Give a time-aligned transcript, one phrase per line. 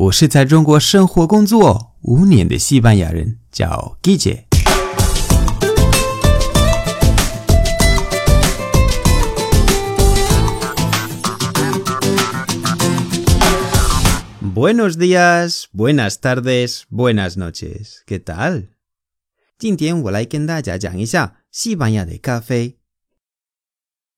[0.00, 4.44] 我是在中国生活工作五年的西班牙人，叫 Guille。
[14.54, 17.96] Buenos días, buenas tardes, buenas noches.
[18.06, 18.68] ¿Qué tal?
[19.58, 22.78] 今天我来跟大家讲一下西班牙的咖啡。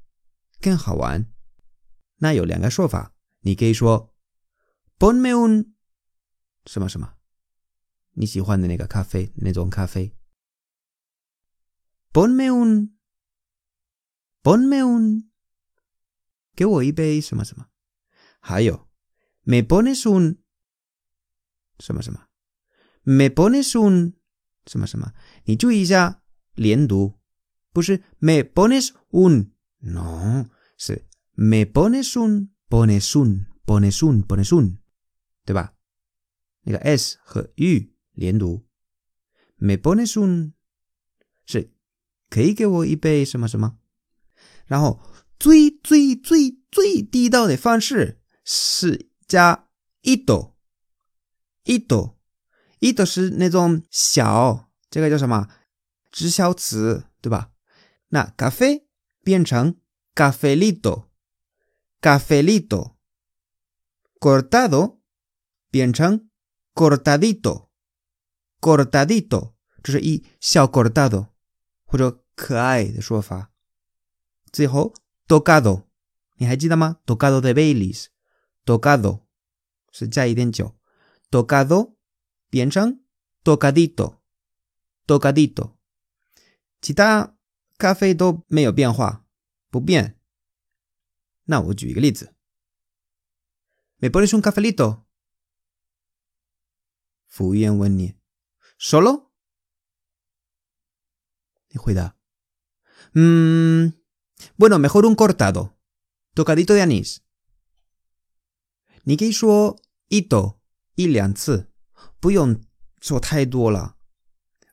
[0.62, 1.32] 更好玩。
[2.18, 4.14] 那有两个说法，你可以说
[5.00, 5.74] “ponme un
[6.66, 7.16] 什么什么”，
[8.14, 10.16] 你喜欢的那个咖啡，那种咖啡。
[12.14, 12.92] “ponme un”，“ponme
[14.84, 15.30] un”，
[16.56, 17.70] 给我一杯什么什么。
[18.40, 18.88] 还有
[19.44, 20.38] “me pones un”
[21.80, 22.28] 什么什么
[23.04, 24.17] ，“me pones un”。
[24.68, 25.14] 什么什么？
[25.46, 26.22] 你注意一下
[26.56, 27.20] 连读，
[27.72, 34.78] 不是 me pones un，no，是 me pones un，pones un，pones un，pones un，
[35.46, 35.74] 对吧？
[36.64, 38.66] 那个 s 和 u 连读
[39.56, 40.52] ，me pones un，
[41.46, 41.72] 是
[42.30, 43.78] 可以给我一杯什么什么？
[44.66, 45.00] 然后
[45.40, 49.70] 最最最最地道的方式是加
[50.02, 50.58] 一朵，
[52.79, 52.93] 一朵。
[52.93, 55.49] 一都是那种小，这个叫什么？
[56.11, 57.53] 直销词，对吧？
[58.09, 58.89] 那咖啡
[59.23, 59.79] 变成
[60.15, 61.09] 咖啡里多，
[62.01, 62.99] 咖啡里多，
[64.19, 64.99] cortado
[65.71, 66.29] 变成
[66.75, 71.29] cortadito，cortadito，这是一小 cortado
[71.85, 73.53] 或者可爱的说法。
[74.51, 74.93] 最后
[75.29, 75.85] tocado，
[76.37, 76.99] 你还记得吗？
[77.07, 79.21] tocado de Baileys，tocado
[79.93, 80.75] 是加一点酒，
[81.31, 81.93] tocado。
[82.50, 83.04] 变成
[83.44, 85.76] tocadito，tocadito，
[86.82, 87.36] 其他
[87.78, 89.26] 咖啡都没有变化，
[89.70, 90.20] 不变。
[91.46, 92.36] 那我举一个例子
[94.00, 95.04] ，¿Me pones un cafelito？
[97.26, 98.16] 服务员问你
[98.80, 99.32] ，¿Solo？
[101.70, 102.16] 你回答，
[103.14, 103.94] 嗯
[104.58, 107.20] ，Bueno，mejor un cortado，tocadito de anís。
[109.04, 110.60] 你可以说一朵
[110.96, 111.72] 一两次。
[112.20, 112.60] 不用
[113.00, 113.96] 说太多了。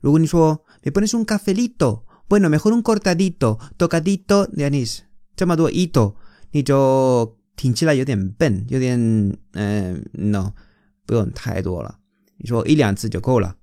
[0.01, 5.01] 如果你说 me pones un cafelito, bueno, mejor un cortadito, tocadito de anís，
[5.37, 6.15] 这么多 ito，
[6.53, 8.99] 你就听起来有点笨，有点
[9.53, 10.53] 嗯、呃、，no，
[11.07, 11.99] 不用太多了。
[12.39, 13.57] 你说一两次就够了，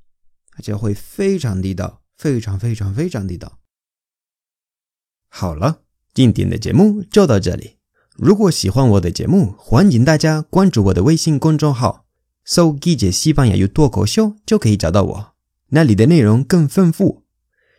[0.58, 3.60] 而且会非常地道，非常非常非常地道。
[5.28, 5.82] 好了，
[6.14, 7.78] 今天的节目就到这里。
[8.16, 12.06] 如果喜欢我的节目，欢迎大家关注我的微信公众号。
[12.44, 15.34] 搜“季节西班牙有脱口秀”就可以找到我，
[15.70, 17.24] 那里的内容更丰富。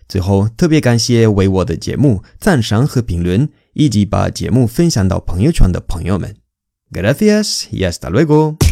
[0.09, 6.37] 最后，特别感谢为我的节目赞赏和评论，以及把节目分享到朋友圈的朋友们。
[6.91, 8.72] Gracias y hasta luego。